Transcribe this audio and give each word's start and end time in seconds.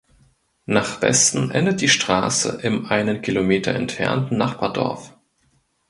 Nach 0.65 1.03
Westen 1.03 1.51
endet 1.51 1.79
die 1.79 1.87
Straße 1.87 2.57
im 2.63 2.87
einen 2.87 3.21
Kilometer 3.21 3.75
entfernten 3.75 4.35
Nachbardorf. 4.35 5.15